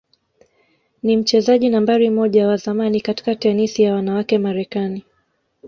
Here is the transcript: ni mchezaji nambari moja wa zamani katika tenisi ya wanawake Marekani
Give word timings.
ni 1.03 1.17
mchezaji 1.17 1.69
nambari 1.69 2.09
moja 2.09 2.47
wa 2.47 2.57
zamani 2.57 3.01
katika 3.01 3.35
tenisi 3.35 3.83
ya 3.83 3.93
wanawake 3.93 4.37
Marekani 4.37 5.03